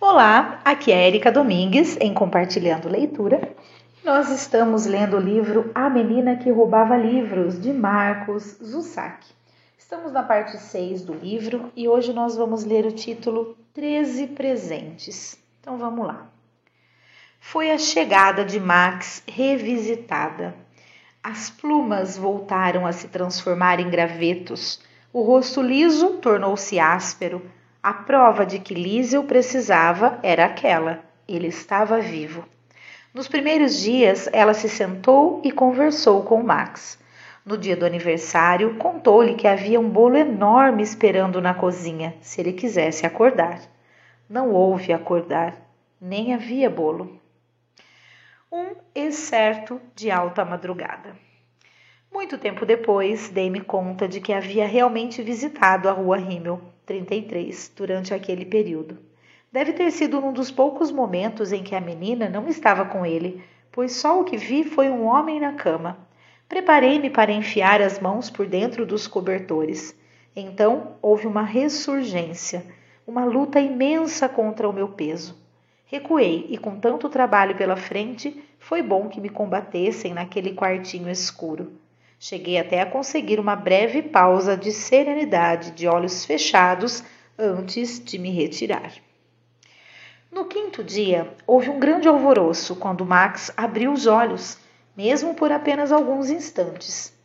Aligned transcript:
Olá, 0.00 0.60
aqui 0.64 0.92
é 0.92 1.08
Erika 1.08 1.32
Domingues 1.32 1.96
em 2.00 2.14
Compartilhando 2.14 2.88
Leitura. 2.88 3.52
Nós 4.04 4.30
estamos 4.30 4.86
lendo 4.86 5.16
o 5.16 5.20
livro 5.20 5.72
A 5.74 5.90
Menina 5.90 6.36
que 6.36 6.52
Roubava 6.52 6.96
Livros, 6.96 7.60
de 7.60 7.72
Marcos 7.72 8.56
Zussac. 8.62 9.26
Estamos 9.76 10.12
na 10.12 10.22
parte 10.22 10.56
6 10.56 11.02
do 11.02 11.14
livro 11.14 11.72
e 11.74 11.88
hoje 11.88 12.12
nós 12.12 12.36
vamos 12.36 12.62
ler 12.62 12.86
o 12.86 12.92
título 12.92 13.58
13 13.74 14.28
Presentes. 14.28 15.36
Então 15.60 15.76
vamos 15.76 16.06
lá. 16.06 16.30
Foi 17.40 17.72
a 17.72 17.76
chegada 17.76 18.44
de 18.44 18.60
Max 18.60 19.24
revisitada. 19.26 20.54
As 21.20 21.50
plumas 21.50 22.16
voltaram 22.16 22.86
a 22.86 22.92
se 22.92 23.08
transformar 23.08 23.80
em 23.80 23.90
gravetos. 23.90 24.80
O 25.12 25.22
rosto 25.22 25.60
liso 25.60 26.18
tornou-se 26.18 26.78
áspero 26.78 27.42
a 27.82 27.92
prova 27.92 28.44
de 28.44 28.58
que 28.58 28.74
Lísio 28.74 29.22
precisava 29.24 30.18
era 30.22 30.44
aquela: 30.44 31.00
ele 31.28 31.46
estava 31.46 32.00
vivo. 32.00 32.44
Nos 33.14 33.28
primeiros 33.28 33.80
dias, 33.80 34.28
ela 34.32 34.52
se 34.52 34.68
sentou 34.68 35.40
e 35.44 35.52
conversou 35.52 36.22
com 36.22 36.42
Max. 36.42 36.98
No 37.44 37.56
dia 37.56 37.76
do 37.76 37.86
aniversário, 37.86 38.76
contou-lhe 38.76 39.34
que 39.34 39.46
havia 39.46 39.80
um 39.80 39.88
bolo 39.88 40.16
enorme 40.16 40.82
esperando 40.82 41.40
na 41.40 41.54
cozinha, 41.54 42.14
se 42.20 42.40
ele 42.40 42.52
quisesse 42.52 43.06
acordar. 43.06 43.60
Não 44.28 44.50
houve 44.50 44.92
acordar, 44.92 45.54
nem 46.00 46.34
havia 46.34 46.68
bolo. 46.68 47.18
Um 48.52 48.76
excerto 48.94 49.80
de 49.94 50.10
alta 50.10 50.44
madrugada. 50.44 51.16
Muito 52.12 52.36
tempo 52.36 52.66
depois, 52.66 53.28
dei-me 53.28 53.60
conta 53.60 54.08
de 54.08 54.20
que 54.20 54.32
havia 54.32 54.66
realmente 54.66 55.22
visitado 55.22 55.88
a 55.88 55.92
rua 55.92 56.16
Rimmel 56.16 56.60
33 56.88 57.70
durante 57.76 58.14
aquele 58.14 58.46
período. 58.46 58.96
Deve 59.52 59.74
ter 59.74 59.90
sido 59.90 60.18
um 60.24 60.32
dos 60.32 60.50
poucos 60.50 60.90
momentos 60.90 61.52
em 61.52 61.62
que 61.62 61.74
a 61.74 61.80
menina 61.82 62.30
não 62.30 62.48
estava 62.48 62.86
com 62.86 63.04
ele, 63.04 63.42
pois 63.70 63.92
só 63.92 64.18
o 64.18 64.24
que 64.24 64.38
vi 64.38 64.64
foi 64.64 64.88
um 64.88 65.04
homem 65.04 65.38
na 65.38 65.52
cama. 65.52 65.98
Preparei-me 66.48 67.10
para 67.10 67.30
enfiar 67.30 67.82
as 67.82 68.00
mãos 68.00 68.30
por 68.30 68.46
dentro 68.46 68.86
dos 68.86 69.06
cobertores. 69.06 69.94
Então 70.34 70.94
houve 71.02 71.26
uma 71.26 71.42
ressurgência, 71.42 72.64
uma 73.06 73.26
luta 73.26 73.60
imensa 73.60 74.26
contra 74.26 74.66
o 74.66 74.72
meu 74.72 74.88
peso. 74.88 75.36
Recuei 75.84 76.46
e, 76.48 76.56
com 76.56 76.80
tanto 76.80 77.10
trabalho 77.10 77.54
pela 77.54 77.76
frente, 77.76 78.42
foi 78.58 78.82
bom 78.82 79.08
que 79.08 79.20
me 79.20 79.28
combatessem 79.28 80.14
naquele 80.14 80.54
quartinho 80.54 81.10
escuro. 81.10 81.70
Cheguei 82.20 82.58
até 82.58 82.80
a 82.80 82.86
conseguir 82.86 83.38
uma 83.38 83.54
breve 83.54 84.02
pausa 84.02 84.56
de 84.56 84.72
serenidade, 84.72 85.70
de 85.70 85.86
olhos 85.86 86.24
fechados, 86.24 87.04
antes 87.38 88.02
de 88.02 88.18
me 88.18 88.30
retirar. 88.30 88.92
No 90.30 90.44
quinto 90.46 90.82
dia, 90.82 91.32
houve 91.46 91.70
um 91.70 91.78
grande 91.78 92.08
alvoroço 92.08 92.74
quando 92.74 93.06
Max 93.06 93.52
abriu 93.56 93.92
os 93.92 94.06
olhos, 94.06 94.58
mesmo 94.96 95.32
por 95.32 95.52
apenas 95.52 95.92
alguns 95.92 96.28
instantes. 96.28 97.16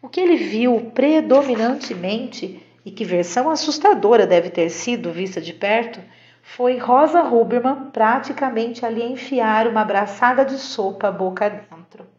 O 0.00 0.08
que 0.08 0.20
ele 0.20 0.36
viu 0.36 0.90
predominantemente, 0.94 2.66
e 2.84 2.90
que 2.90 3.04
versão 3.04 3.50
assustadora 3.50 4.26
deve 4.26 4.48
ter 4.48 4.70
sido 4.70 5.12
vista 5.12 5.42
de 5.42 5.52
perto, 5.52 6.00
foi 6.42 6.78
Rosa 6.78 7.22
Huberman 7.22 7.90
praticamente 7.92 8.86
ali 8.86 9.02
enfiar 9.02 9.68
uma 9.68 9.82
abraçada 9.82 10.42
de 10.42 10.56
sopa 10.56 11.12
boca 11.12 11.50
dentro. 11.50 12.17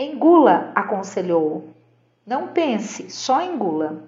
Engula, 0.00 0.70
aconselhou. 0.76 1.70
Não 2.24 2.46
pense, 2.46 3.10
só 3.10 3.42
engula. 3.42 4.04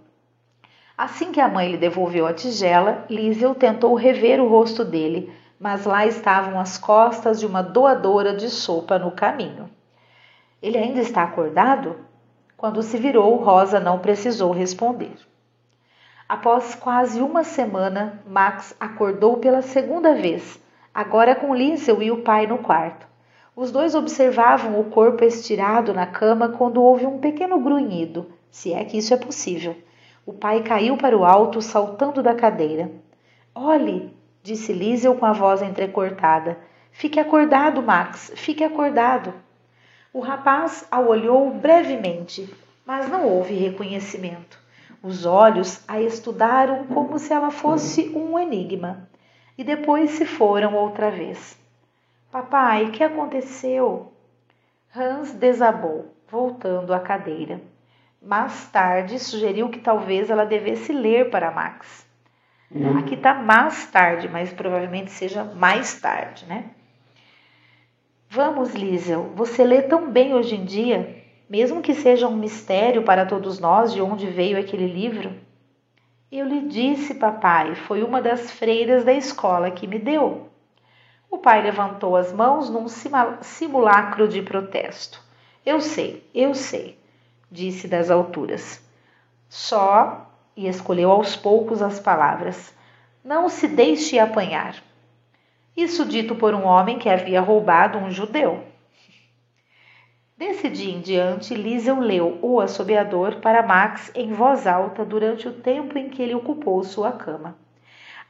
Assim 0.97 1.33
que 1.33 1.41
a 1.41 1.49
mãe 1.49 1.69
lhe 1.69 1.77
devolveu 1.77 2.29
a 2.29 2.33
tigela, 2.33 3.05
Liesel 3.11 3.57
tentou 3.57 3.97
rever 3.97 4.41
o 4.41 4.47
rosto 4.49 4.85
dele, 4.85 5.35
mas 5.59 5.87
lá 5.87 6.07
estavam 6.07 6.61
as 6.61 6.79
costas 6.79 7.41
de 7.41 7.47
uma 7.47 7.61
doadora 7.61 8.33
de 8.33 8.49
sopa 8.51 9.01
no 9.01 9.11
caminho. 9.11 9.69
Ele 10.63 10.79
ainda 10.79 11.01
está 11.01 11.25
acordado? 11.25 11.97
Quando 12.57 12.85
se 12.85 12.97
virou, 12.97 13.35
Rosa 13.43 13.81
não 13.81 13.99
precisou 13.99 14.53
responder. 14.53 15.17
Após 16.29 16.77
quase 16.77 17.21
uma 17.21 17.43
semana, 17.43 18.23
Max 18.29 18.77
acordou 18.79 19.39
pela 19.39 19.61
segunda 19.61 20.15
vez, 20.15 20.63
agora 20.95 21.35
com 21.35 21.53
Liesel 21.53 22.01
e 22.01 22.13
o 22.13 22.23
pai 22.23 22.47
no 22.47 22.59
quarto. 22.59 23.10
Os 23.61 23.71
dois 23.71 23.95
observavam 23.95 24.81
o 24.81 24.85
corpo 24.85 25.23
estirado 25.23 25.93
na 25.93 26.07
cama 26.07 26.49
quando 26.49 26.83
houve 26.83 27.05
um 27.05 27.19
pequeno 27.19 27.61
grunhido, 27.61 28.27
se 28.51 28.73
é 28.73 28.83
que 28.87 28.97
isso 28.97 29.13
é 29.13 29.19
possível. 29.19 29.77
O 30.25 30.33
pai 30.33 30.63
caiu 30.63 30.97
para 30.97 31.15
o 31.15 31.27
alto, 31.27 31.61
saltando 31.61 32.23
da 32.23 32.35
cadeira. 32.35 32.91
Olhe, 33.55 34.17
disse 34.43 34.73
Liesel 34.73 35.15
com 35.15 35.27
a 35.27 35.35
voz 35.35 35.61
entrecortada. 35.61 36.57
Fique 36.91 37.21
acordado, 37.21 37.83
Max, 37.83 38.33
fique 38.35 38.65
acordado. 38.65 39.35
O 40.11 40.21
rapaz 40.21 40.87
a 40.91 40.99
olhou 40.99 41.51
brevemente, 41.51 42.49
mas 42.87 43.11
não 43.11 43.29
houve 43.29 43.53
reconhecimento. 43.53 44.59
Os 45.03 45.27
olhos 45.27 45.85
a 45.87 46.01
estudaram 46.01 46.87
como 46.87 47.19
se 47.19 47.31
ela 47.31 47.51
fosse 47.51 48.09
um 48.17 48.39
enigma, 48.39 49.07
e 49.59 49.63
depois 49.63 50.13
se 50.13 50.25
foram 50.25 50.75
outra 50.75 51.11
vez. 51.11 51.60
Papai, 52.31 52.85
o 52.85 52.91
que 52.93 53.03
aconteceu? 53.03 54.13
Hans 54.95 55.33
desabou, 55.33 56.15
voltando 56.29 56.95
à 56.95 57.01
cadeira. 57.01 57.61
Mais 58.23 58.69
tarde, 58.69 59.19
sugeriu 59.19 59.69
que 59.69 59.81
talvez 59.81 60.31
ela 60.31 60.45
devesse 60.45 60.93
ler 60.93 61.29
para 61.29 61.51
Max. 61.51 62.07
Hum. 62.71 62.99
Aqui 62.99 63.15
está 63.15 63.35
mais 63.35 63.87
tarde, 63.87 64.29
mas 64.29 64.53
provavelmente 64.53 65.11
seja 65.11 65.43
mais 65.43 66.01
tarde, 66.01 66.47
né? 66.47 66.71
Vamos, 68.29 68.75
Liesel, 68.75 69.33
você 69.35 69.65
lê 69.65 69.83
tão 69.83 70.09
bem 70.09 70.33
hoje 70.33 70.55
em 70.55 70.65
dia, 70.65 71.25
mesmo 71.49 71.83
que 71.83 71.95
seja 71.95 72.29
um 72.29 72.37
mistério 72.37 73.03
para 73.03 73.27
todos 73.27 73.59
nós 73.59 73.93
de 73.93 74.01
onde 74.01 74.29
veio 74.29 74.57
aquele 74.57 74.87
livro. 74.87 75.35
Eu 76.31 76.47
lhe 76.47 76.61
disse, 76.69 77.15
papai, 77.15 77.75
foi 77.75 78.05
uma 78.05 78.23
das 78.23 78.53
freiras 78.53 79.03
da 79.03 79.13
escola 79.13 79.73
que 79.73 79.89
me 79.89 79.99
deu. 79.99 80.49
O 81.31 81.39
pai 81.39 81.63
levantou 81.63 82.17
as 82.17 82.33
mãos 82.33 82.69
num 82.69 82.87
simulacro 83.41 84.27
de 84.27 84.43
protesto. 84.43 85.23
Eu 85.65 85.81
sei, 85.81 86.29
eu 86.35 86.55
sei, 86.55 86.99
disse 87.51 87.87
das 87.87 88.11
alturas. 88.11 88.83
Só, 89.49 90.29
e 90.57 90.67
escolheu 90.67 91.11
aos 91.11 91.37
poucos 91.37 91.81
as 91.81 92.01
palavras, 92.01 92.75
não 93.25 93.49
se 93.49 93.69
deixe 93.69 94.19
apanhar. 94.19 94.83
Isso 95.77 96.05
dito 96.05 96.35
por 96.35 96.53
um 96.53 96.65
homem 96.65 96.99
que 96.99 97.09
havia 97.09 97.41
roubado 97.41 97.97
um 97.97 98.11
judeu. 98.11 98.65
Desse 100.37 100.69
dia 100.69 100.93
em 100.93 101.01
diante, 101.01 101.55
Liesel 101.55 102.01
leu 102.01 102.39
O 102.43 102.61
Assobiador 102.61 103.37
para 103.37 103.63
Max 103.63 104.11
em 104.15 104.33
voz 104.33 104.67
alta 104.67 105.05
durante 105.05 105.47
o 105.47 105.53
tempo 105.53 105.97
em 105.97 106.09
que 106.09 106.23
ele 106.23 106.35
ocupou 106.35 106.83
sua 106.83 107.13
cama. 107.13 107.57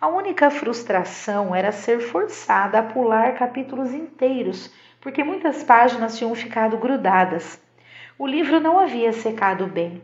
A 0.00 0.09
única 0.09 0.50
frustração 0.50 1.55
era 1.55 1.71
ser 1.72 2.00
forçada 2.00 2.78
a 2.78 2.83
pular 2.83 3.34
capítulos 3.34 3.93
inteiros, 3.93 4.72
porque 4.99 5.22
muitas 5.22 5.62
páginas 5.62 6.16
tinham 6.16 6.34
ficado 6.34 6.78
grudadas. 6.78 7.61
O 8.19 8.27
livro 8.27 8.59
não 8.61 8.78
havia 8.78 9.12
secado 9.12 9.66
bem. 9.66 10.03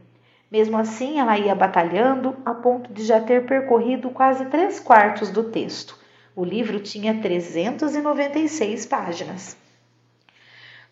Mesmo 0.52 0.76
assim, 0.76 1.18
ela 1.18 1.38
ia 1.38 1.54
batalhando 1.54 2.36
a 2.44 2.52
ponto 2.52 2.92
de 2.92 3.04
já 3.04 3.22
ter 3.22 3.46
percorrido 3.46 4.10
quase 4.10 4.44
três 4.44 4.78
quartos 4.78 5.30
do 5.30 5.44
texto. 5.44 5.98
O 6.36 6.44
livro 6.44 6.78
tinha 6.78 7.18
396 7.22 8.84
páginas. 8.84 9.56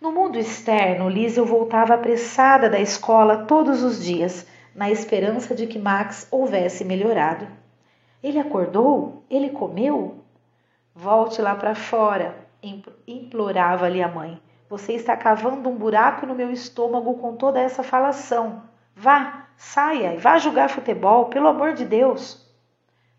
No 0.01 0.13
mundo 0.13 0.39
externo, 0.39 1.11
Liesel 1.11 1.45
voltava 1.45 1.93
apressada 1.93 2.71
da 2.71 2.81
escola 2.81 3.45
todos 3.45 3.83
os 3.83 4.03
dias, 4.03 4.47
na 4.75 4.91
esperança 4.91 5.55
de 5.55 5.67
que 5.67 5.79
Max 5.79 6.27
houvesse 6.31 6.87
melhorado. 6.87 7.47
Ele 8.25 8.39
acordou? 8.39 9.23
Ele 9.29 9.51
comeu? 9.51 10.25
Volte 10.95 11.43
lá 11.43 11.55
para 11.55 11.75
fora, 11.75 12.35
implorava-lhe 13.07 14.03
a 14.03 14.09
mãe. 14.09 14.41
Você 14.67 14.95
está 14.95 15.15
cavando 15.15 15.69
um 15.69 15.77
buraco 15.77 16.25
no 16.25 16.35
meu 16.35 16.51
estômago 16.51 17.19
com 17.19 17.37
toda 17.37 17.61
essa 17.61 17.83
falação. 17.83 18.63
Vá, 18.97 19.49
saia 19.59 20.15
e 20.15 20.17
vá 20.17 20.39
jogar 20.39 20.71
futebol, 20.71 21.27
pelo 21.27 21.49
amor 21.49 21.75
de 21.75 21.85
Deus. 21.85 22.51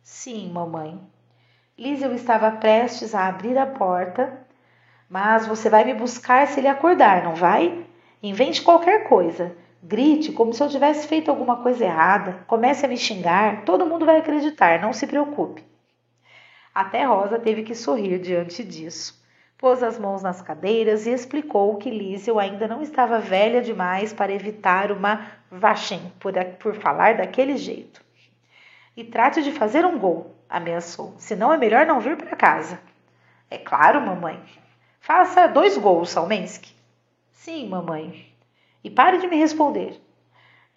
Sim, 0.02 0.52
mamãe. 0.52 1.00
Liesel 1.78 2.16
estava 2.16 2.50
prestes 2.54 3.13
a 3.13 3.28
abrir 3.28 3.60
a 3.60 3.68
porta, 3.68 4.48
mas 5.07 5.46
você 5.46 5.69
vai 5.69 5.84
me 5.84 5.94
buscar 5.94 6.48
se 6.48 6.60
ele 6.60 6.68
acordar, 6.68 7.24
não 7.24 7.36
vai? 7.36 7.86
Invente 8.24 8.63
qualquer 8.63 9.07
coisa. 9.07 9.56
Grite 9.88 10.32
como 10.32 10.52
se 10.52 10.64
eu 10.64 10.68
tivesse 10.68 11.08
feito 11.08 11.30
alguma 11.30 11.58
coisa 11.58 11.86
errada. 11.86 12.44
Comece 12.48 12.84
a 12.84 12.90
me 12.90 12.98
xingar. 12.98 13.66
Todo 13.66 13.86
mundo 13.86 14.04
vai 14.04 14.18
acreditar, 14.18 14.82
não 14.82 14.92
se 14.92 15.06
preocupe. 15.06 15.64
Até 16.74 17.04
Rosa 17.04 17.38
teve 17.38 17.62
que 17.62 17.76
sorrir 17.76 18.20
diante 18.20 18.64
disso. 18.64 19.24
Pôs 19.60 19.84
as 19.84 20.00
mãos 20.00 20.24
nas 20.24 20.42
cadeiras 20.42 21.06
e 21.06 21.12
explicou 21.12 21.78
que 21.78 21.92
Lísio 21.92 22.40
ainda 22.40 22.68
não 22.68 22.82
estava 22.82 23.20
velha 23.20 23.62
demais 23.62 24.12
para 24.12 24.34
evitar 24.34 24.92
uma 24.92 25.28
vachem 25.52 26.12
por, 26.20 26.34
por 26.60 26.74
falar 26.74 27.18
daquele 27.18 27.56
jeito. 27.56 28.04
E 28.98 29.04
trate 29.04 29.44
de 29.44 29.52
fazer 29.52 29.86
um 29.86 30.00
gol. 30.00 30.36
ameaçou. 30.50 31.14
Senão 31.20 31.54
é 31.54 31.58
melhor 31.58 31.86
não 31.86 32.00
vir 32.00 32.18
para 32.18 32.36
casa. 32.36 32.80
É 33.52 33.60
claro, 33.60 34.02
mamãe. 34.02 34.42
Faça 35.00 35.46
dois 35.46 35.78
gols, 35.78 36.10
Salmensky. 36.10 36.74
Sim, 37.31 37.70
mamãe. 37.70 38.35
E 38.86 38.90
pare 38.92 39.18
de 39.18 39.26
me 39.26 39.36
responder. 39.36 40.00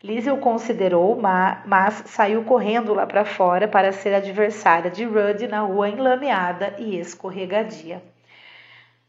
Liesel 0.03 0.39
considerou, 0.39 1.21
mas 1.21 2.05
saiu 2.07 2.43
correndo 2.43 2.95
lá 2.95 3.07
para 3.07 3.27
fora 3.27 3.69
para 3.69 3.93
ser 3.93 4.15
adversária 4.15 4.91
de 4.91 5.05
Rudd 5.05 5.47
na 5.47 5.61
rua 5.61 5.91
enlameada 5.91 6.75
e 6.79 6.99
escorregadia. 6.99 8.03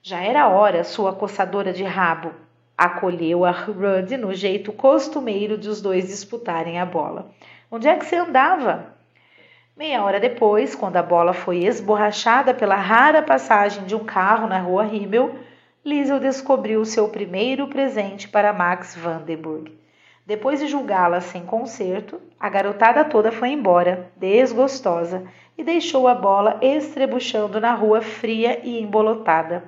Já 0.04 0.20
era 0.22 0.50
hora, 0.50 0.84
sua 0.84 1.14
coçadora 1.14 1.72
de 1.72 1.86
rabo. 1.86 2.34
Acolheu 2.78 3.46
a 3.46 3.52
Rudd 3.52 4.18
no 4.18 4.34
jeito 4.34 4.74
costumeiro 4.74 5.58
de 5.58 5.70
os 5.70 5.82
dois 5.82 6.06
disputarem 6.10 6.78
a 6.78 6.86
bola. 6.86 7.32
Onde 7.72 7.88
é 7.88 7.96
que 7.96 8.06
você 8.06 8.18
andava? 8.18 8.96
Meia 9.78 10.04
hora 10.04 10.20
depois, 10.20 10.76
quando 10.76 10.98
a 10.98 11.04
bola 11.04 11.32
foi 11.32 11.60
esborrachada 11.64 12.54
pela 12.54 12.76
rara 12.76 13.22
passagem 13.22 13.86
de 13.86 13.96
um 13.96 14.04
carro 14.04 14.46
na 14.46 14.60
rua 14.60 14.86
Himmel, 14.88 15.40
Liesel 15.84 16.20
descobriu 16.20 16.84
seu 16.84 17.08
primeiro 17.08 17.66
presente 17.68 18.28
para 18.28 18.52
Max 18.52 18.98
Vandenburg. 18.98 19.72
Depois 20.26 20.60
de 20.60 20.68
julgá-la 20.68 21.22
sem 21.22 21.46
conserto, 21.46 22.20
a 22.38 22.50
garotada 22.50 23.06
toda 23.06 23.32
foi 23.32 23.50
embora, 23.50 24.12
desgostosa, 24.18 25.24
e 25.58 25.64
deixou 25.64 26.06
a 26.06 26.14
bola 26.14 26.60
estrebuchando 26.62 27.62
na 27.62 27.74
rua 27.74 28.02
fria 28.02 28.60
e 28.62 28.82
embolotada. 28.82 29.64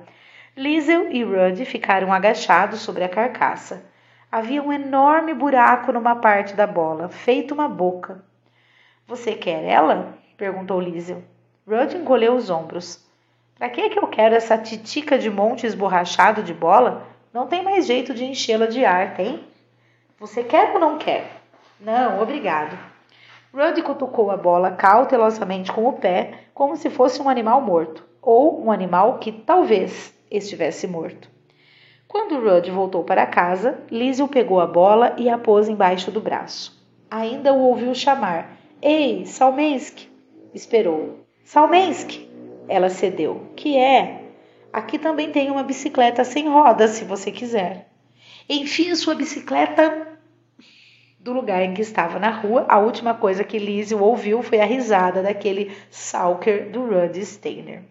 Liesel 0.54 1.10
e 1.10 1.24
Rudd 1.24 1.64
ficaram 1.64 2.12
agachados 2.12 2.80
sobre 2.80 3.04
a 3.04 3.08
carcaça. 3.08 3.90
Havia 4.30 4.62
um 4.62 4.70
enorme 4.70 5.32
buraco 5.32 5.92
numa 5.92 6.16
parte 6.16 6.54
da 6.54 6.66
bola, 6.66 7.08
feito 7.08 7.54
uma 7.54 7.68
boca. 7.68 8.22
Você 9.06 9.32
quer 9.32 9.64
ela? 9.64 10.18
perguntou 10.36 10.78
Liesel. 10.78 11.22
Rudd 11.66 11.96
encolheu 11.96 12.34
os 12.34 12.50
ombros. 12.50 13.10
Para 13.62 13.70
que 13.70 13.80
é 13.80 13.88
que 13.88 13.96
eu 13.96 14.08
quero 14.08 14.34
essa 14.34 14.58
titica 14.58 15.16
de 15.16 15.30
monte 15.30 15.68
esborrachado 15.68 16.42
de 16.42 16.52
bola? 16.52 17.06
Não 17.32 17.46
tem 17.46 17.62
mais 17.62 17.86
jeito 17.86 18.12
de 18.12 18.24
enchê-la 18.24 18.66
de 18.66 18.84
ar, 18.84 19.14
tem? 19.14 19.44
Você 20.18 20.42
quer 20.42 20.74
ou 20.74 20.80
não 20.80 20.98
quer? 20.98 21.40
Não, 21.78 22.20
obrigado. 22.20 22.76
Rudd 23.54 23.80
cutucou 23.82 24.32
a 24.32 24.36
bola 24.36 24.72
cautelosamente 24.72 25.70
com 25.70 25.86
o 25.86 25.92
pé, 25.92 26.40
como 26.52 26.76
se 26.76 26.90
fosse 26.90 27.22
um 27.22 27.28
animal 27.28 27.60
morto, 27.60 28.04
ou 28.20 28.60
um 28.64 28.72
animal 28.72 29.18
que 29.18 29.30
talvez 29.30 30.12
estivesse 30.28 30.88
morto. 30.88 31.30
Quando 32.08 32.40
Rudd 32.40 32.68
voltou 32.68 33.04
para 33.04 33.26
casa, 33.26 33.78
Liesel 33.92 34.26
pegou 34.26 34.58
a 34.58 34.66
bola 34.66 35.14
e 35.16 35.30
a 35.30 35.38
pôs 35.38 35.68
embaixo 35.68 36.10
do 36.10 36.20
braço. 36.20 36.84
Ainda 37.08 37.52
o 37.52 37.60
ouviu 37.60 37.94
chamar, 37.94 38.56
Ei, 38.82 39.24
Salmensky! 39.24 40.10
Esperou. 40.52 41.20
Salmensky! 41.44 42.31
Ela 42.72 42.88
cedeu. 42.88 43.50
Que 43.54 43.76
é? 43.76 44.22
Aqui 44.72 44.98
também 44.98 45.30
tem 45.30 45.50
uma 45.50 45.62
bicicleta 45.62 46.24
sem 46.24 46.48
rodas, 46.48 46.92
se 46.92 47.04
você 47.04 47.30
quiser. 47.30 47.88
Enfim, 48.48 48.94
sua 48.94 49.14
bicicleta 49.14 50.18
do 51.20 51.32
lugar 51.32 51.62
em 51.62 51.74
que 51.74 51.82
estava 51.82 52.18
na 52.18 52.30
rua. 52.30 52.64
A 52.68 52.78
última 52.78 53.12
coisa 53.14 53.44
que 53.44 53.58
Lizzie 53.58 53.96
ouviu 53.96 54.42
foi 54.42 54.60
a 54.60 54.64
risada 54.64 55.22
daquele 55.22 55.76
Salker 55.90 56.70
do 56.70 56.84
Rudd 56.84 57.22
Steiner. 57.22 57.82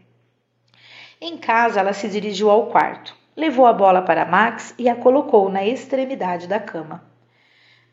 Em 1.22 1.38
casa, 1.38 1.80
ela 1.80 1.94
se 1.94 2.10
dirigiu 2.10 2.50
ao 2.50 2.68
quarto, 2.68 3.16
levou 3.38 3.68
a 3.68 3.74
bola 3.74 4.02
para 4.02 4.26
Max 4.26 4.74
e 4.78 4.90
a 4.90 4.96
colocou 4.96 5.50
na 5.50 5.64
extremidade 5.64 6.48
da 6.48 6.60
cama. 6.60 7.04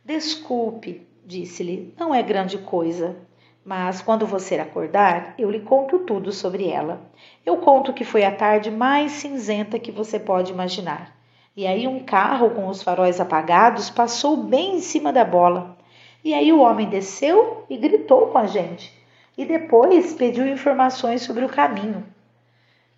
Desculpe, 0.03 1.07
disse-lhe, 1.27 1.93
não 1.99 2.15
é 2.15 2.23
grande 2.23 2.57
coisa. 2.57 3.28
Mas 3.69 4.01
quando 4.01 4.27
você 4.27 4.55
acordar, 4.55 5.35
eu 5.37 5.51
lhe 5.51 5.61
conto 5.61 5.99
tudo 5.99 6.33
sobre 6.33 6.71
ela. 6.71 7.03
Eu 7.45 7.59
conto 7.59 7.93
que 7.93 8.03
foi 8.03 8.25
a 8.25 8.35
tarde 8.35 8.71
mais 8.71 9.13
cinzenta 9.13 9.79
que 9.79 9.93
você 9.93 10.19
pode 10.19 10.51
imaginar. 10.51 11.15
E 11.55 11.67
aí 11.67 11.87
um 11.87 12.03
carro 12.03 12.49
com 12.49 12.67
os 12.69 12.83
faróis 12.83 13.21
apagados 13.21 13.91
passou 13.91 14.39
bem 14.39 14.77
em 14.77 14.81
cima 14.81 15.13
da 15.13 15.23
bola. 15.23 15.77
E 16.25 16.33
aí 16.33 16.51
o 16.51 16.61
homem 16.61 16.89
desceu 16.89 17.67
e 17.69 17.77
gritou 17.77 18.29
com 18.29 18.39
a 18.39 18.47
gente. 18.47 18.91
E 19.37 19.45
depois 19.45 20.15
pediu 20.15 20.47
informações 20.47 21.21
sobre 21.21 21.45
o 21.45 21.51
caminho. 21.51 22.07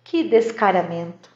Que 0.05 0.23
descaramento! 0.23 1.29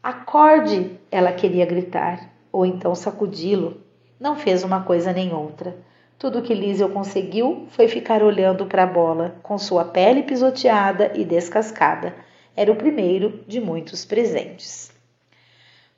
Acorde! 0.00 0.96
Ela 1.10 1.32
queria 1.32 1.66
gritar, 1.66 2.30
ou 2.52 2.64
então 2.64 2.94
sacudi-lo. 2.94 3.82
Não 4.20 4.36
fez 4.36 4.62
uma 4.62 4.84
coisa 4.84 5.12
nem 5.12 5.34
outra. 5.34 5.76
Tudo 6.18 6.42
que 6.42 6.52
Liesel 6.52 6.88
conseguiu 6.88 7.68
foi 7.70 7.86
ficar 7.86 8.24
olhando 8.24 8.66
para 8.66 8.82
a 8.82 8.86
bola, 8.86 9.36
com 9.40 9.56
sua 9.56 9.84
pele 9.84 10.24
pisoteada 10.24 11.12
e 11.14 11.24
descascada. 11.24 12.12
Era 12.56 12.72
o 12.72 12.76
primeiro 12.76 13.44
de 13.46 13.60
muitos 13.60 14.04
presentes. 14.04 14.90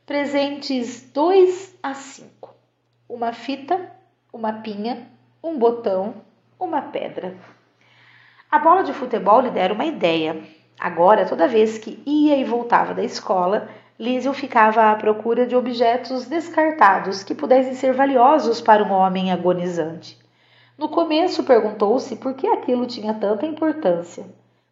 Presentes 0.05 1.11
2 1.11 1.79
a 1.83 1.95
5. 1.95 2.55
Uma 3.09 3.33
fita, 3.33 3.91
uma 4.31 4.53
pinha, 4.53 5.09
um 5.43 5.59
botão, 5.59 6.17
uma 6.59 6.83
pedra. 6.83 7.35
A 8.51 8.59
bola 8.59 8.83
de 8.83 8.93
futebol 8.93 9.41
lhe 9.41 9.51
dera 9.51 9.73
uma 9.73 9.87
ideia. 9.87 10.37
Agora, 10.79 11.25
toda 11.25 11.49
vez 11.49 11.79
que 11.79 12.03
ia 12.05 12.37
e 12.37 12.45
voltava 12.45 12.93
da 12.93 13.03
escola, 13.03 13.71
Liesel 14.01 14.33
ficava 14.33 14.91
à 14.91 14.95
procura 14.95 15.47
de 15.47 15.55
objetos 15.55 16.25
descartados 16.25 17.23
que 17.23 17.35
pudessem 17.35 17.75
ser 17.75 17.93
valiosos 17.93 18.59
para 18.59 18.83
um 18.83 18.91
homem 18.91 19.31
agonizante. 19.31 20.19
No 20.79 20.89
começo 20.89 21.45
perguntou-se 21.45 22.17
por 22.17 22.33
que 22.33 22.47
aquilo 22.47 22.87
tinha 22.87 23.13
tanta 23.13 23.45
importância. 23.45 24.25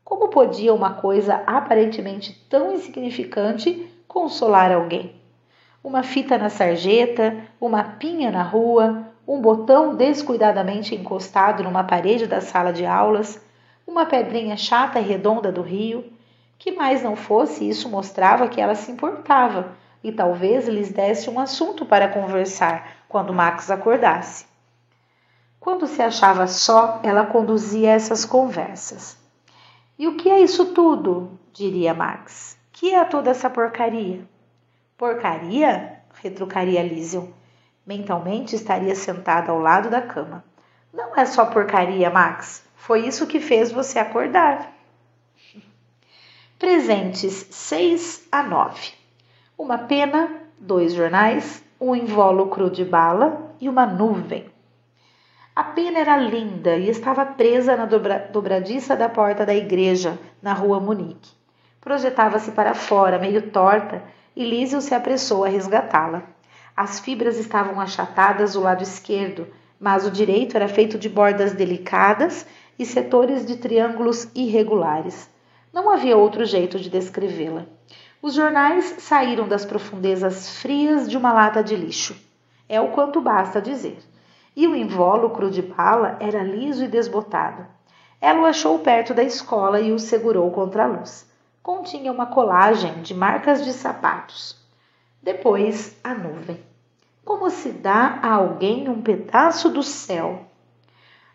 Como 0.03 0.29
podia 0.29 0.73
uma 0.73 0.95
coisa 0.95 1.43
aparentemente 1.47 2.33
tão 2.49 2.73
insignificante 2.73 3.87
consolar 4.09 4.73
alguém? 4.73 5.13
Uma 5.85 6.03
fita 6.03 6.39
na 6.39 6.49
sarjeta, 6.49 7.37
uma 7.61 7.85
pinha 7.85 8.31
na 8.31 8.43
rua, 8.43 9.09
um 9.27 9.43
botão 9.43 9.95
descuidadamente 9.95 10.95
encostado 10.95 11.63
numa 11.63 11.85
parede 11.85 12.27
da 12.27 12.41
sala 12.41 12.73
de 12.73 12.87
aulas, 12.87 13.39
uma 13.87 14.07
pedrinha 14.07 14.57
chata 14.57 14.99
e 14.99 15.03
redonda 15.03 15.53
do 15.53 15.61
rio, 15.61 16.17
que 16.59 16.73
mais 16.73 17.03
não 17.03 17.15
fosse, 17.15 17.69
isso 17.69 17.89
mostrava 17.89 18.49
que 18.49 18.61
ela 18.61 18.75
se 18.75 18.91
importava 18.91 19.77
e 20.03 20.11
talvez 20.11 20.67
lhes 20.67 20.91
desse 20.91 21.31
um 21.31 21.39
assunto 21.39 21.87
para 21.87 22.09
conversar 22.09 23.05
quando 23.09 23.33
Max 23.33 23.71
acordasse. 23.71 24.47
Quando 25.61 25.87
se 25.87 26.03
achava 26.03 26.47
só, 26.47 27.01
ela 27.03 27.27
conduzia 27.27 27.91
essas 27.91 28.25
conversas. 28.25 29.17
E 29.99 30.07
o 30.07 30.17
que 30.17 30.31
é 30.31 30.41
isso 30.41 30.67
tudo? 30.67 31.39
diria 31.53 31.93
Max. 31.95 32.57
Que 32.73 32.95
é 32.95 33.05
toda 33.05 33.31
essa 33.31 33.51
porcaria? 33.51 34.21
Porcaria? 34.97 36.01
retrucaria 36.23 36.83
Lísio. 36.83 37.35
Mentalmente 37.87 38.55
estaria 38.55 38.95
sentada 38.95 39.51
ao 39.51 39.59
lado 39.59 39.91
da 39.91 40.01
cama. 40.01 40.45
Não 40.93 41.17
é 41.17 41.25
só 41.27 41.47
porcaria, 41.47 42.11
Max. 42.11 42.65
Foi 42.77 43.07
isso 43.07 43.27
que 43.27 43.41
fez 43.41 43.73
você 43.73 43.99
acordar. 43.99 44.78
Presentes 46.59 47.47
6 47.51 48.27
a 48.33 48.43
9. 48.43 48.91
Uma 49.57 49.79
pena, 49.79 50.29
dois 50.59 50.93
jornais, 50.93 51.63
um 51.81 51.95
invólucro 51.95 52.69
de 52.69 52.85
bala 52.85 53.55
e 53.61 53.69
uma 53.69 53.87
nuvem. 53.87 54.45
A 55.55 55.63
pena 55.63 56.01
era 56.01 56.17
linda 56.17 56.75
e 56.75 56.89
estava 56.89 57.25
presa 57.25 57.77
na 57.77 57.87
dobra, 57.87 58.29
dobradiça 58.33 58.97
da 58.97 59.09
porta 59.09 59.47
da 59.47 59.55
igreja, 59.55 60.19
na 60.43 60.53
rua 60.53 60.81
Munique. 60.81 61.31
Projetava-se 61.81 62.51
para 62.51 62.75
fora, 62.75 63.21
meio 63.21 63.53
torta, 63.53 64.03
e 64.35 64.45
Lísio 64.45 64.81
se 64.81 64.97
apressou 64.97 65.45
a 65.45 65.49
resgatá-la. 65.49 66.25
As 66.77 66.99
fibras 66.99 67.39
estavam 67.39 67.81
achatadas 67.81 68.55
do 68.55 68.61
lado 68.61 68.83
esquerdo, 68.83 69.47
mas 69.79 70.05
o 70.05 70.11
direito 70.11 70.57
era 70.57 70.67
feito 70.67 70.99
de 70.99 71.09
bordas 71.09 71.53
delicadas 71.53 72.45
e 72.77 72.85
setores 72.85 73.47
de 73.47 73.59
triângulos 73.59 74.29
irregulares. 74.35 75.31
Não 75.79 75.91
havia 75.91 76.17
outro 76.17 76.45
jeito 76.45 76.77
de 76.77 76.91
descrevê-la. 76.91 77.65
Os 78.21 78.35
jornais 78.35 78.97
saíram 78.99 79.47
das 79.47 79.65
profundezas 79.65 80.59
frias 80.59 81.09
de 81.09 81.17
uma 81.17 81.33
lata 81.33 81.63
de 81.63 81.77
lixo. 81.77 82.17
É 82.69 82.81
o 82.81 82.89
quanto 82.89 83.21
basta 83.21 83.63
dizer. 83.63 83.99
E 84.57 84.67
o 84.67 84.75
invólucro 84.75 85.49
de 85.49 85.63
bala 85.63 86.17
era 86.19 86.43
liso 86.43 86.83
e 86.83 86.89
desbotado. 86.89 87.65
Ela 88.21 88.41
o 88.41 88.45
achou 88.45 88.81
perto 88.81 89.15
da 89.15 89.23
escola 89.23 89.81
e 89.81 89.93
o 89.93 90.01
segurou 90.01 90.51
contra 90.51 90.83
a 90.83 90.89
luz. 90.89 91.31
Continha 91.63 92.11
uma 92.11 92.27
colagem 92.27 93.01
de 93.01 93.15
marcas 93.15 93.65
de 93.65 93.73
sapatos. 93.73 94.61
Depois, 95.23 95.97
a 96.03 96.13
nuvem. 96.13 96.59
Como 97.25 97.49
se 97.51 97.71
dá 97.71 98.19
a 98.21 98.33
alguém 98.33 98.89
um 98.89 99.01
pedaço 99.01 99.71
do 99.71 99.85
céu 99.85 100.45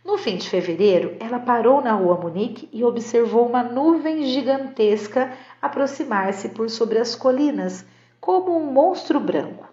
no 0.05 0.17
fim 0.17 0.35
de 0.35 0.49
fevereiro, 0.49 1.15
ela 1.19 1.39
parou 1.39 1.81
na 1.81 1.93
rua 1.93 2.17
Munique 2.17 2.67
e 2.73 2.83
observou 2.83 3.47
uma 3.47 3.63
nuvem 3.63 4.25
gigantesca 4.25 5.31
aproximar-se 5.61 6.49
por 6.49 6.69
sobre 6.69 6.99
as 6.99 7.15
colinas, 7.15 7.85
como 8.19 8.57
um 8.57 8.71
monstro 8.71 9.19
branco. 9.19 9.67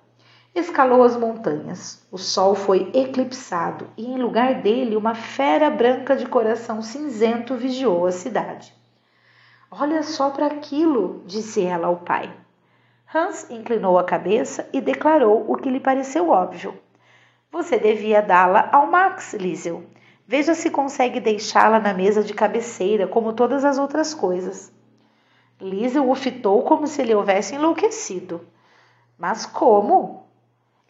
Escalou 0.55 1.03
as 1.03 1.17
montanhas. 1.17 2.07
O 2.13 2.19
sol 2.19 2.55
foi 2.55 2.91
eclipsado 2.95 3.89
e, 3.97 4.07
em 4.07 4.19
lugar 4.19 4.63
dele, 4.63 4.97
uma 4.97 5.15
fera 5.15 5.69
branca 5.69 6.15
de 6.15 6.27
coração 6.27 6.81
cinzento 6.81 7.57
vigiou 7.57 8.07
a 8.07 8.13
cidade. 8.13 8.73
Olha 9.71 10.03
só 10.03 10.31
para 10.31 10.47
aquilo, 10.47 11.23
disse 11.27 11.63
ela 11.63 11.89
ao 11.89 11.97
pai. 11.99 12.33
Hans 13.13 13.51
inclinou 13.51 13.99
a 13.99 14.05
cabeça 14.05 14.69
e 14.73 14.81
declarou 14.81 15.45
o 15.49 15.57
que 15.57 15.71
lhe 15.71 15.81
pareceu 15.81 16.31
óbvio. 16.31 16.73
Você 17.51 17.79
devia 17.79 18.23
dá-la 18.23 18.69
ao 18.73 18.87
Max, 18.87 19.35
Liesel. 19.35 19.85
Veja 20.33 20.55
se 20.55 20.71
consegue 20.71 21.19
deixá-la 21.19 21.81
na 21.81 21.93
mesa 21.93 22.23
de 22.23 22.33
cabeceira, 22.33 23.09
como 23.09 23.33
todas 23.33 23.65
as 23.65 23.79
outras 23.79 24.15
coisas. 24.15 24.73
Liesel 25.61 26.09
o 26.09 26.15
fitou 26.15 26.63
como 26.63 26.87
se 26.87 27.03
ele 27.03 27.13
houvesse 27.13 27.57
enlouquecido. 27.57 28.41
Mas 29.19 29.45
como? 29.45 30.29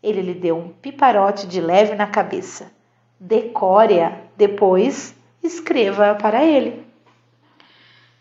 Ele 0.03 0.21
lhe 0.21 0.35
deu 0.35 0.59
um 0.59 0.69
piparote 0.69 1.47
de 1.47 1.59
leve 1.59 1.95
na 1.95 2.07
cabeça. 2.07 2.71
Decore-a, 3.19 4.19
depois 4.37 5.15
escreva 5.43 6.15
para 6.17 6.45
ele. 6.45 6.85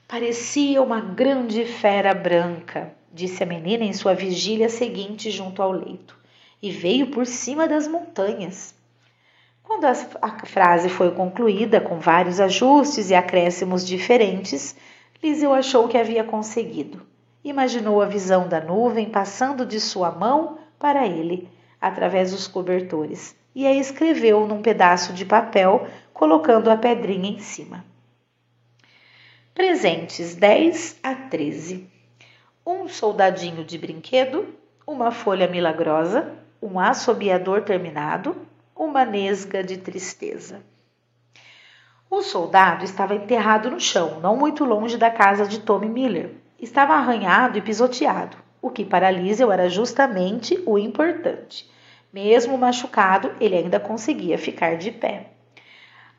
Parecia 0.07 0.81
uma 0.81 1.01
grande 1.01 1.65
fera 1.65 2.13
branca, 2.13 2.93
disse 3.11 3.43
a 3.43 3.45
menina 3.45 3.83
em 3.83 3.91
sua 3.91 4.13
vigília 4.13 4.69
seguinte 4.69 5.29
junto 5.29 5.61
ao 5.61 5.73
leito, 5.73 6.17
e 6.61 6.71
veio 6.71 7.07
por 7.07 7.25
cima 7.25 7.67
das 7.67 7.89
montanhas. 7.89 8.78
Quando 9.69 9.85
a, 9.85 10.45
frase 10.47 10.89
foi 10.89 11.11
concluída, 11.11 11.79
com 11.79 11.99
vários 11.99 12.39
ajustes 12.39 13.11
e 13.11 13.13
acréscimos 13.13 13.85
diferentes, 13.85 14.75
Liseu 15.21 15.53
achou 15.53 15.87
que 15.87 15.95
havia 15.95 16.23
conseguido. 16.23 17.05
Imaginou 17.43 18.01
a 18.01 18.07
visão 18.07 18.47
da 18.47 18.59
nuvem 18.59 19.11
passando 19.11 19.67
de 19.67 19.79
sua 19.79 20.09
mão 20.09 20.57
para 20.79 21.05
ele, 21.05 21.47
através 21.79 22.31
dos 22.31 22.47
cobertores 22.47 23.37
e 23.53 23.67
a 23.67 23.71
escreveu 23.71 24.47
num 24.47 24.59
pedaço 24.59 25.13
de 25.13 25.23
papel, 25.23 25.87
colocando 26.11 26.71
a 26.71 26.75
pedrinha 26.75 27.29
em 27.29 27.37
cima. 27.37 27.85
Presentes 29.53 30.33
10 30.33 30.97
a 31.03 31.13
13. 31.13 31.87
Um 32.65 32.87
soldadinho 32.87 33.63
de 33.63 33.77
brinquedo, 33.77 34.47
uma 34.87 35.11
folha 35.11 35.47
milagrosa, 35.47 36.33
um 36.59 36.79
assobiador 36.79 37.61
terminado, 37.61 38.35
uma 38.79 39.03
nesga 39.03 39.61
de 39.61 39.77
tristeza. 39.77 40.61
O 42.09 42.21
soldado 42.21 42.85
estava 42.85 43.13
enterrado 43.13 43.69
no 43.69 43.79
chão, 43.79 44.21
não 44.21 44.37
muito 44.37 44.63
longe 44.63 44.97
da 44.97 45.11
casa 45.11 45.45
de 45.45 45.59
Tommy 45.59 45.89
Miller. 45.89 46.31
Estava 46.57 46.93
arranhado 46.93 47.57
e 47.57 47.61
pisoteado 47.61 48.37
o 48.61 48.69
que 48.69 48.85
para 48.85 49.11
Liesel 49.11 49.51
era 49.51 49.69
justamente 49.69 50.61
o 50.65 50.77
importante. 50.77 51.69
Mesmo 52.11 52.57
machucado, 52.57 53.33
ele 53.39 53.55
ainda 53.55 53.79
conseguia 53.79 54.37
ficar 54.37 54.77
de 54.77 54.91
pé. 54.91 55.31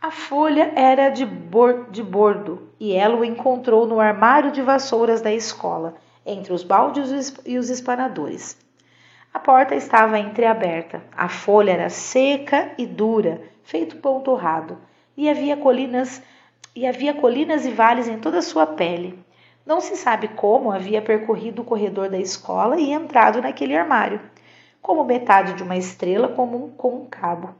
A 0.01 0.11
folha 0.11 0.73
era 0.77 1.09
de, 1.09 1.27
bor 1.27 1.91
de 1.91 2.03
bordo 2.03 2.71
e 2.79 2.93
ela 2.93 3.17
o 3.17 3.25
encontrou 3.25 3.87
no 3.87 4.01
armário 4.01 4.51
de 4.51 4.63
vassouras 4.63 5.21
da 5.21 5.33
escola, 5.33 5.95
entre 6.25 6.53
os 6.53 6.63
baldes 6.63 7.35
e 7.45 7.59
os 7.59 7.69
espanadores. 7.69 8.57
A 9.33 9.39
porta 9.39 9.77
estava 9.77 10.19
entreaberta. 10.19 11.03
A 11.17 11.29
folha 11.29 11.71
era 11.71 11.89
seca 11.89 12.73
e 12.77 12.85
dura, 12.85 13.41
feito 13.63 13.97
pão 13.99 14.21
torrado, 14.21 14.77
e 15.17 15.31
havia 15.31 15.57
colinas 15.57 16.21
e 16.75 16.87
havia 16.87 17.15
colinas 17.15 17.65
e 17.65 17.71
vales 17.71 18.09
em 18.09 18.19
toda 18.19 18.39
a 18.39 18.43
sua 18.43 18.67
pele. 18.67 19.19
Não 19.65 19.81
se 19.81 19.97
sabe 19.97 20.29
como 20.29 20.73
havia 20.73 21.01
percorrido 21.01 21.63
o 21.63 21.65
corredor 21.65 22.09
da 22.09 22.19
escola 22.19 22.79
e 22.79 22.93
entrado 22.93 23.41
naquele 23.41 23.77
armário, 23.77 24.21
como 24.83 25.05
metade 25.05 25.55
de 25.55 25.63
uma 25.63 25.77
estrela 25.77 26.29
comum 26.29 26.71
com 26.77 27.03
um 27.03 27.07
cabo. 27.07 27.55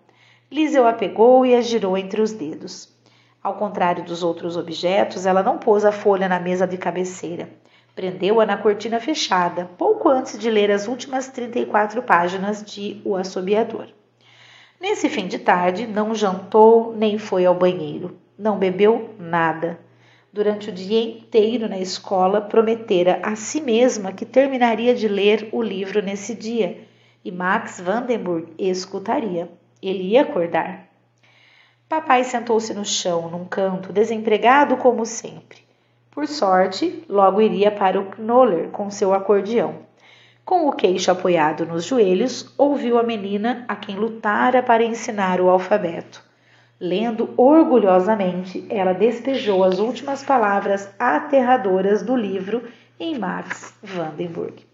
Liesel 0.51 0.87
a 0.87 0.93
pegou 0.93 1.47
e 1.47 1.55
a 1.55 1.61
girou 1.61 1.97
entre 1.97 2.21
os 2.21 2.33
dedos. 2.33 2.93
Ao 3.41 3.55
contrário 3.55 4.05
dos 4.05 4.25
outros 4.25 4.57
objetos, 4.57 5.25
ela 5.25 5.43
não 5.43 5.59
pôs 5.59 5.85
a 5.85 5.93
folha 5.93 6.29
na 6.29 6.41
mesa 6.41 6.67
de 6.67 6.77
cabeceira. 6.77 7.49
Prendeu-a 8.01 8.47
na 8.47 8.57
cortina 8.57 8.99
fechada, 8.99 9.69
pouco 9.77 10.09
antes 10.09 10.39
de 10.39 10.51
ler 10.51 10.71
as 10.71 10.89
últimas 10.89 11.29
34 11.29 12.03
páginas 12.03 12.65
de 12.65 12.99
O 13.05 13.15
Assobiador. 13.15 13.89
Nesse 14.81 15.07
fim 15.11 15.27
de 15.27 15.39
tarde, 15.39 15.87
não 15.87 16.15
jantou 16.15 16.97
nem 16.97 17.19
foi 17.19 17.45
ao 17.45 17.55
banheiro. 17.55 18.19
Não 18.39 18.59
bebeu 18.59 19.15
nada 19.19 19.79
durante 20.33 20.71
o 20.71 20.73
dia 20.73 20.99
inteiro 20.99 21.69
na 21.69 21.77
escola, 21.79 22.41
prometera 22.41 23.21
a 23.23 23.37
si 23.37 23.61
mesma 23.61 24.13
que 24.13 24.25
terminaria 24.25 24.95
de 24.95 25.07
ler 25.07 25.51
o 25.53 25.61
livro 25.61 26.01
nesse 26.01 26.35
dia 26.35 26.89
e 27.23 27.31
Max 27.31 27.83
Vandenburg 27.83 28.51
escutaria. 28.59 29.47
Ele 29.83 30.05
ia 30.05 30.23
acordar. 30.23 30.89
Papai 31.87 32.25
sentou-se 32.25 32.73
no 32.73 32.83
chão, 32.83 33.29
num 33.29 33.45
canto, 33.45 33.93
desempregado 33.93 34.79
como 34.79 35.05
sempre. 35.05 35.69
Por 36.21 36.29
sorte, 36.29 37.03
logo 37.09 37.41
iria 37.41 37.71
para 37.71 37.99
o 37.99 38.11
Knoller 38.19 38.69
com 38.69 38.91
seu 38.91 39.15
acordeão. 39.15 39.77
Com 40.45 40.69
o 40.69 40.73
queixo 40.73 41.11
apoiado 41.11 41.65
nos 41.65 41.87
joelhos, 41.87 42.53
ouviu 42.59 42.99
a 42.99 43.03
menina 43.03 43.65
a 43.67 43.75
quem 43.75 43.97
lutara 43.97 44.63
para 44.63 44.85
ensinar 44.85 45.41
o 45.41 45.49
alfabeto. 45.49 46.23
Lendo 46.79 47.33
orgulhosamente, 47.39 48.67
ela 48.69 48.93
despejou 48.93 49.65
as 49.65 49.79
últimas 49.79 50.23
palavras 50.23 50.91
aterradoras 50.99 52.03
do 52.03 52.15
livro 52.15 52.65
em 52.99 53.19
Max 53.19 53.73
Vandenburg. 53.83 54.67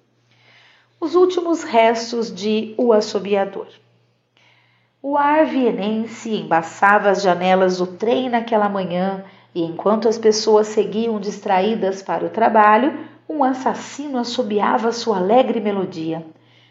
Os 1.01 1.15
últimos 1.15 1.63
restos 1.63 2.35
de 2.35 2.75
O 2.77 2.93
Assobiador. 2.93 3.69
O 5.01 5.17
ar 5.17 5.47
vienense 5.47 6.29
embaçava 6.29 7.09
as 7.09 7.23
janelas 7.23 7.79
do 7.79 7.87
trem 7.87 8.29
naquela 8.29 8.69
manhã 8.69 9.25
e 9.57 9.63
enquanto 9.63 10.07
as 10.07 10.19
pessoas 10.19 10.67
seguiam 10.67 11.19
distraídas 11.19 12.03
para 12.03 12.27
o 12.27 12.29
trabalho, 12.29 13.09
um 13.27 13.43
assassino 13.43 14.19
assobiava 14.19 14.93
sua 14.93 15.17
alegre 15.17 15.61
melodia. 15.61 16.25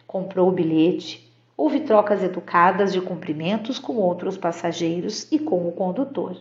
Comprou 0.06 0.50
o 0.50 0.51
bilhete, 0.51 1.25
Houve 1.58 1.80
trocas 1.80 2.22
educadas 2.22 2.92
de 2.92 3.00
cumprimentos 3.00 3.80
com 3.80 3.96
outros 3.96 4.38
passageiros 4.38 5.32
e 5.32 5.39
com 5.39 5.68
o 5.68 5.72
condutor. 5.72 6.36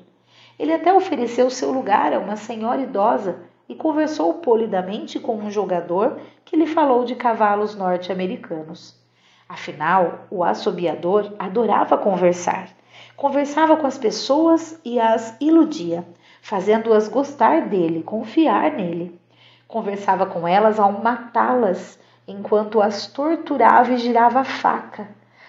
Ele 0.58 0.72
até 0.72 0.92
ofereceu 0.92 1.48
seu 1.50 1.70
lugar 1.70 2.12
a 2.12 2.18
uma 2.18 2.34
senhora 2.34 2.82
idosa 2.82 3.38
e 3.68 3.76
conversou 3.76 4.34
polidamente 4.34 5.20
com 5.20 5.36
um 5.36 5.50
jogador 5.50 6.18
que 6.44 6.56
lhe 6.56 6.66
falou 6.66 7.04
de 7.04 7.14
cavalos 7.14 7.76
norte-americanos. 7.76 9.00
Afinal, 9.48 10.26
o 10.30 10.42
assobiador 10.42 11.32
adorava 11.38 11.96
conversar. 11.96 12.68
Conversava 13.16 13.76
com 13.76 13.86
as 13.86 13.96
pessoas 13.96 14.80
e 14.84 14.98
as 14.98 15.36
iludia, 15.40 16.04
fazendo-as 16.44 17.08
gostar 17.08 17.68
dele, 17.68 18.02
confiar 18.02 18.70
nele. 18.72 19.18
Conversava 19.66 20.26
com 20.26 20.46
elas 20.46 20.78
ao 20.78 20.92
matá-las 20.92 21.98
enquanto 22.28 22.82
as 22.82 23.06
torturava 23.06 23.94
e 23.94 23.96
girava 23.96 24.40
a 24.40 24.44
faca. 24.44 25.08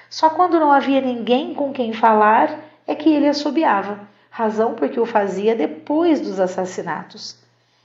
Só 0.09 0.29
quando 0.29 0.57
não 0.57 0.71
havia 0.71 1.01
ninguém 1.01 1.53
com 1.53 1.73
quem 1.73 1.91
falar 1.91 2.61
é 2.87 2.95
que 2.95 3.09
ele 3.09 3.27
assobiava, 3.27 4.07
razão 4.29 4.73
porque 4.73 4.97
o 4.97 5.05
fazia 5.05 5.53
depois 5.53 6.21
dos 6.21 6.39
assassinatos. 6.39 7.37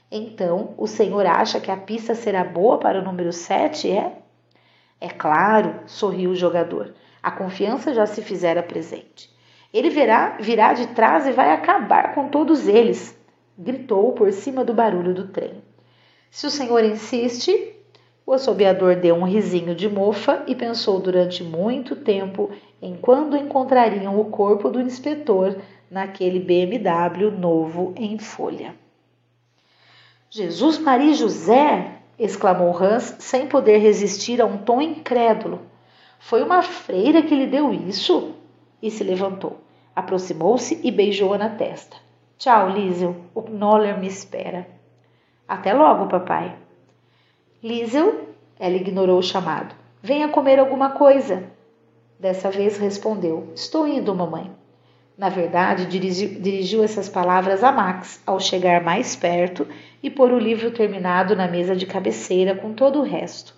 Então, 0.09 0.73
o 0.77 0.87
senhor 0.87 1.25
acha 1.25 1.59
que 1.59 1.69
a 1.69 1.75
pista 1.75 2.15
será 2.15 2.45
boa 2.45 2.77
para 2.77 2.99
o 2.99 3.03
número 3.03 3.33
7, 3.33 3.91
é? 3.91 4.19
É 5.01 5.09
claro, 5.09 5.81
sorriu 5.85 6.31
o 6.31 6.35
jogador. 6.35 6.93
A 7.21 7.29
confiança 7.29 7.93
já 7.93 8.05
se 8.05 8.21
fizera 8.21 8.63
presente. 8.63 9.29
Ele 9.73 9.89
verá, 9.89 10.37
virá 10.39 10.73
de 10.73 10.87
trás 10.87 11.25
e 11.25 11.31
vai 11.31 11.51
acabar 11.51 12.13
com 12.13 12.27
todos 12.27 12.67
eles, 12.67 13.17
gritou 13.57 14.11
por 14.13 14.31
cima 14.33 14.65
do 14.65 14.73
barulho 14.73 15.13
do 15.13 15.27
trem. 15.27 15.63
Se 16.29 16.45
o 16.45 16.49
senhor 16.49 16.83
insiste, 16.83 17.73
o 18.25 18.33
assobiador 18.33 18.95
deu 18.95 19.15
um 19.15 19.25
risinho 19.25 19.73
de 19.73 19.89
mofa 19.89 20.43
e 20.47 20.55
pensou 20.55 20.99
durante 20.99 21.43
muito 21.43 21.95
tempo 21.95 22.49
em 22.81 22.95
quando 22.95 23.37
encontrariam 23.37 24.19
o 24.19 24.25
corpo 24.25 24.69
do 24.69 24.79
inspetor 24.79 25.57
naquele 25.89 26.39
BMW 26.39 27.31
novo 27.31 27.93
em 27.97 28.17
folha. 28.17 28.75
Jesus 30.29 30.77
Maria 30.77 31.13
José! 31.13 31.97
exclamou 32.17 32.77
Hans, 32.77 33.15
sem 33.19 33.47
poder 33.47 33.79
resistir 33.79 34.41
a 34.41 34.45
um 34.45 34.59
tom 34.59 34.81
incrédulo. 34.81 35.59
Foi 36.19 36.43
uma 36.43 36.61
freira 36.61 37.21
que 37.21 37.35
lhe 37.35 37.47
deu 37.47 37.73
isso? 37.73 38.35
E 38.81 38.89
se 38.89 39.03
levantou. 39.03 39.59
Aproximou-se 39.95 40.79
e 40.83 40.91
beijou-a 40.91 41.37
na 41.37 41.49
testa. 41.49 41.97
Tchau, 42.37 42.69
Liesel. 42.69 43.15
O 43.35 43.41
Knoller 43.41 43.99
me 43.99 44.07
espera. 44.07 44.67
Até 45.47 45.73
logo, 45.73 46.07
papai. 46.07 46.55
Liesel, 47.63 48.27
ela 48.59 48.75
ignorou 48.75 49.19
o 49.19 49.23
chamado. 49.23 49.75
Venha 50.01 50.29
comer 50.29 50.59
alguma 50.59 50.91
coisa. 50.91 51.43
Dessa 52.19 52.49
vez 52.49 52.77
respondeu: 52.77 53.51
Estou 53.53 53.87
indo, 53.87 54.15
mamãe. 54.15 54.49
Na 55.17 55.29
verdade, 55.29 55.85
dirigiu, 55.85 56.39
dirigiu 56.39 56.83
essas 56.83 57.07
palavras 57.07 57.63
a 57.63 57.71
Max 57.71 58.21
ao 58.25 58.39
chegar 58.39 58.81
mais 58.81 59.15
perto 59.15 59.67
e 60.01 60.09
pôr 60.09 60.31
o 60.31 60.39
livro 60.39 60.71
terminado 60.71 61.35
na 61.35 61.47
mesa 61.47 61.75
de 61.75 61.85
cabeceira 61.85 62.55
com 62.55 62.73
todo 62.73 62.99
o 62.99 63.03
resto. 63.03 63.53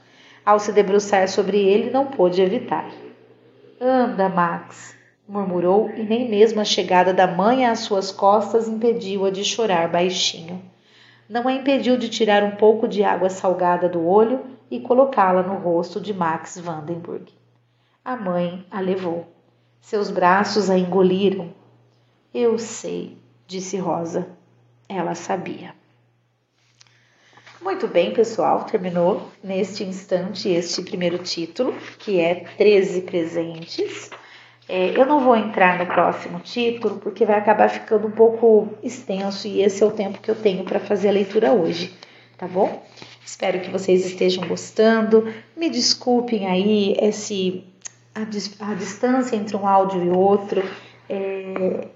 Ao 0.45 0.59
se 0.59 0.73
debruçar 0.73 1.29
sobre 1.29 1.57
ele, 1.57 1.89
não 1.89 2.07
pôde 2.07 2.41
evitar. 2.41 2.91
Anda, 3.79 4.27
Max, 4.27 4.97
murmurou, 5.27 5.89
e 5.89 6.03
nem 6.03 6.29
mesmo 6.29 6.59
a 6.59 6.65
chegada 6.65 7.13
da 7.13 7.27
mãe 7.27 7.65
às 7.65 7.79
suas 7.79 8.11
costas 8.11 8.67
impediu-a 8.67 9.29
de 9.29 9.43
chorar 9.43 9.89
baixinho. 9.89 10.61
Não 11.27 11.47
a 11.47 11.53
impediu 11.53 11.97
de 11.97 12.09
tirar 12.09 12.43
um 12.43 12.51
pouco 12.51 12.87
de 12.87 13.03
água 13.03 13.29
salgada 13.29 13.87
do 13.87 14.05
olho 14.05 14.41
e 14.69 14.79
colocá-la 14.79 15.41
no 15.41 15.55
rosto 15.55 15.99
de 15.99 16.13
Max 16.13 16.59
Vandenberg. 16.59 17.31
A 18.03 18.15
mãe 18.15 18.65
a 18.69 18.79
levou. 18.79 19.25
Seus 19.79 20.09
braços 20.09 20.69
a 20.69 20.77
engoliram. 20.77 21.53
Eu 22.33 22.57
sei, 22.57 23.17
disse 23.47 23.77
Rosa. 23.77 24.27
Ela 24.89 25.15
sabia. 25.15 25.73
Muito 27.61 27.87
bem, 27.87 28.11
pessoal, 28.13 28.65
terminou 28.65 29.29
neste 29.41 29.85
instante 29.85 30.49
este 30.49 30.81
primeiro 30.81 31.17
título, 31.19 31.73
que 31.97 32.19
é 32.19 32.43
13 32.57 33.03
presentes. 33.03 34.09
É, 34.67 34.98
eu 34.98 35.05
não 35.05 35.20
vou 35.20 35.36
entrar 35.36 35.77
no 35.77 35.86
próximo 35.86 36.39
título 36.39 36.98
porque 37.00 37.25
vai 37.25 37.38
acabar 37.38 37.70
ficando 37.70 38.08
um 38.08 38.12
pouco 38.12 38.70
extenso 38.82 39.48
e 39.48 39.62
esse 39.62 39.84
é 39.84 39.86
o 39.86 39.91
tempo 39.91 40.22
que 40.22 40.32
eu 40.32 40.36
tenho 40.36 40.63
para 40.63 40.79
fazer 40.79 41.10
a 41.10 41.12
leitura 41.12 41.51
hoje, 41.51 41.93
tá 42.38 42.48
bom? 42.48 42.82
Espero 43.25 43.60
que 43.60 43.70
vocês 43.70 44.05
estejam 44.05 44.48
gostando. 44.48 45.32
Me 45.55 45.70
desculpem 45.70 46.48
aí 46.48 46.96
esse 47.00 47.65
a, 48.15 48.22
a 48.22 48.74
distância 48.74 49.36
entre 49.36 49.55
um 49.55 49.67
áudio 49.67 50.03
e 50.03 50.10
outro. 50.10 50.63
É, 51.10 51.88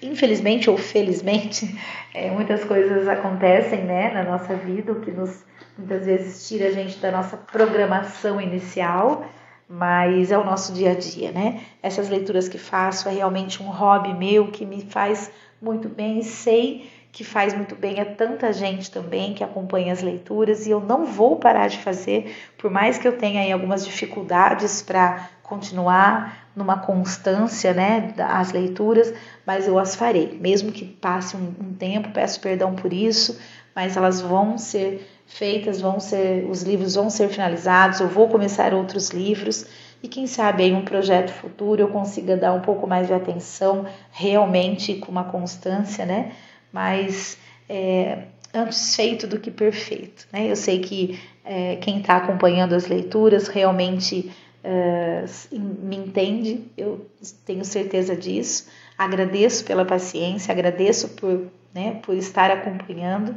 infelizmente 0.00 0.70
ou 0.70 0.78
felizmente, 0.78 1.78
é, 2.14 2.30
muitas 2.30 2.64
coisas 2.64 3.06
acontecem 3.06 3.84
né, 3.84 4.10
na 4.12 4.24
nossa 4.24 4.54
vida, 4.54 4.92
o 4.92 5.00
que 5.00 5.10
nos 5.10 5.44
muitas 5.76 6.06
vezes 6.06 6.48
tira 6.48 6.68
a 6.68 6.72
gente 6.72 6.98
da 6.98 7.12
nossa 7.12 7.36
programação 7.36 8.40
inicial 8.40 9.24
mas 9.68 10.32
é 10.32 10.38
o 10.38 10.44
nosso 10.44 10.72
dia 10.72 10.92
a 10.92 10.94
dia, 10.94 11.30
né? 11.30 11.60
Essas 11.82 12.08
leituras 12.08 12.48
que 12.48 12.58
faço 12.58 13.08
é 13.08 13.12
realmente 13.12 13.62
um 13.62 13.70
hobby 13.70 14.14
meu 14.14 14.50
que 14.50 14.64
me 14.64 14.82
faz 14.82 15.30
muito 15.60 15.88
bem 15.88 16.20
e 16.20 16.24
sei 16.24 16.90
que 17.12 17.24
faz 17.24 17.54
muito 17.54 17.74
bem 17.74 18.00
a 18.00 18.04
tanta 18.04 18.52
gente 18.52 18.90
também 18.90 19.34
que 19.34 19.42
acompanha 19.42 19.92
as 19.92 20.02
leituras 20.02 20.66
e 20.66 20.70
eu 20.70 20.80
não 20.80 21.04
vou 21.04 21.36
parar 21.36 21.68
de 21.68 21.78
fazer, 21.78 22.34
por 22.56 22.70
mais 22.70 22.98
que 22.98 23.08
eu 23.08 23.16
tenha 23.16 23.40
aí 23.40 23.50
algumas 23.50 23.84
dificuldades 23.84 24.82
para 24.82 25.28
continuar 25.42 26.48
numa 26.54 26.78
constância, 26.78 27.72
né, 27.72 28.12
as 28.18 28.52
leituras, 28.52 29.12
mas 29.46 29.66
eu 29.66 29.78
as 29.78 29.94
farei, 29.94 30.38
mesmo 30.40 30.70
que 30.70 30.84
passe 30.84 31.36
um, 31.36 31.54
um 31.60 31.72
tempo, 31.74 32.10
peço 32.10 32.40
perdão 32.40 32.74
por 32.74 32.92
isso, 32.92 33.40
mas 33.74 33.96
elas 33.96 34.20
vão 34.20 34.58
ser 34.58 35.08
feitas, 35.28 35.80
vão 35.80 36.00
ser, 36.00 36.46
os 36.50 36.62
livros 36.62 36.94
vão 36.94 37.08
ser 37.10 37.28
finalizados, 37.28 38.00
eu 38.00 38.08
vou 38.08 38.28
começar 38.28 38.74
outros 38.74 39.10
livros 39.10 39.66
e 40.02 40.08
quem 40.08 40.26
sabe 40.26 40.64
em 40.64 40.74
um 40.74 40.84
projeto 40.84 41.30
futuro 41.30 41.82
eu 41.82 41.88
consiga 41.88 42.36
dar 42.36 42.52
um 42.54 42.60
pouco 42.60 42.86
mais 42.86 43.06
de 43.06 43.12
atenção 43.12 43.86
realmente 44.10 44.94
com 44.94 45.12
uma 45.12 45.24
constância, 45.24 46.06
né? 46.06 46.32
Mas 46.72 47.36
é, 47.68 48.24
antes 48.54 48.96
feito 48.96 49.26
do 49.26 49.38
que 49.38 49.50
perfeito, 49.50 50.26
né? 50.32 50.50
Eu 50.50 50.56
sei 50.56 50.80
que 50.80 51.20
é, 51.44 51.76
quem 51.76 51.98
está 51.98 52.16
acompanhando 52.16 52.74
as 52.74 52.86
leituras 52.86 53.48
realmente 53.48 54.30
é, 54.62 55.24
me 55.52 55.96
entende, 55.96 56.64
eu 56.76 57.06
tenho 57.44 57.64
certeza 57.64 58.16
disso. 58.16 58.68
Agradeço 58.96 59.64
pela 59.64 59.84
paciência, 59.84 60.52
agradeço 60.52 61.10
por, 61.10 61.48
né, 61.74 62.00
por 62.02 62.14
estar 62.14 62.50
acompanhando. 62.50 63.36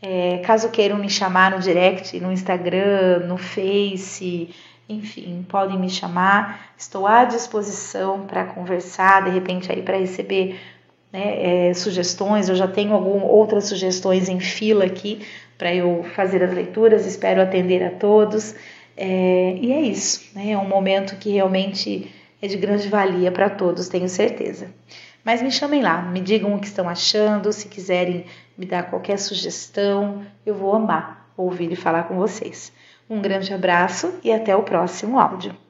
É, 0.00 0.38
caso 0.38 0.70
queiram 0.70 0.98
me 0.98 1.08
chamar 1.08 1.50
no 1.50 1.58
direct, 1.58 2.18
no 2.20 2.30
Instagram, 2.30 3.20
no 3.26 3.38
Face, 3.38 4.50
enfim, 4.88 5.44
podem 5.48 5.78
me 5.78 5.88
chamar. 5.88 6.72
Estou 6.76 7.06
à 7.06 7.24
disposição 7.24 8.26
para 8.26 8.44
conversar, 8.44 9.24
de 9.24 9.30
repente 9.30 9.72
aí 9.72 9.82
para 9.82 9.96
receber 9.96 10.60
né, 11.12 11.68
é, 11.70 11.74
sugestões. 11.74 12.48
Eu 12.48 12.54
já 12.54 12.68
tenho 12.68 12.92
algumas 12.92 13.28
outras 13.28 13.64
sugestões 13.64 14.28
em 14.28 14.38
fila 14.38 14.84
aqui 14.84 15.26
para 15.58 15.74
eu 15.74 16.04
fazer 16.14 16.42
as 16.42 16.52
leituras. 16.52 17.06
Espero 17.06 17.42
atender 17.42 17.82
a 17.82 17.90
todos. 17.90 18.54
É, 18.96 19.56
e 19.60 19.72
é 19.72 19.80
isso. 19.80 20.30
Né, 20.34 20.52
é 20.52 20.58
um 20.58 20.68
momento 20.68 21.16
que 21.16 21.30
realmente 21.30 22.10
é 22.40 22.46
de 22.46 22.56
grande 22.56 22.88
valia 22.88 23.32
para 23.32 23.50
todos, 23.50 23.88
tenho 23.88 24.08
certeza. 24.08 24.68
Mas 25.26 25.42
me 25.42 25.50
chamem 25.50 25.82
lá, 25.82 26.02
me 26.02 26.20
digam 26.20 26.54
o 26.54 26.60
que 26.60 26.68
estão 26.68 26.88
achando, 26.88 27.52
se 27.52 27.66
quiserem 27.66 28.26
me 28.56 28.64
dar 28.64 28.84
qualquer 28.84 29.18
sugestão, 29.18 30.24
eu 30.46 30.54
vou 30.54 30.72
amar 30.72 31.32
ouvir 31.36 31.72
e 31.72 31.74
falar 31.74 32.04
com 32.04 32.14
vocês. 32.14 32.72
Um 33.10 33.20
grande 33.20 33.52
abraço 33.52 34.20
e 34.22 34.32
até 34.32 34.54
o 34.54 34.62
próximo 34.62 35.18
áudio. 35.18 35.65